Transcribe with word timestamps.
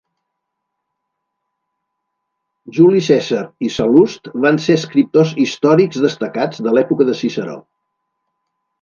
Juli 2.79 3.03
Cèsar 3.09 3.43
i 3.69 3.71
Sallust 3.75 4.33
van 4.49 4.59
ser 4.67 4.79
escriptors 4.81 5.37
històrics 5.47 6.05
destacats 6.11 6.67
de 6.69 6.77
l'època 6.79 7.13
de 7.13 7.21
Ciceró. 7.25 7.65